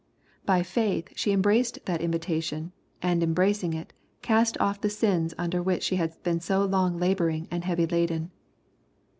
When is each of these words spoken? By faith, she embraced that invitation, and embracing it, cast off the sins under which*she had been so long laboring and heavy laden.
By 0.47 0.63
faith, 0.63 1.09
she 1.15 1.31
embraced 1.31 1.85
that 1.85 2.01
invitation, 2.01 2.71
and 3.03 3.21
embracing 3.21 3.75
it, 3.75 3.93
cast 4.23 4.57
off 4.59 4.81
the 4.81 4.89
sins 4.89 5.35
under 5.37 5.61
which*she 5.61 5.97
had 5.97 6.15
been 6.23 6.39
so 6.39 6.65
long 6.65 6.97
laboring 6.97 7.47
and 7.51 7.63
heavy 7.63 7.85
laden. 7.85 8.31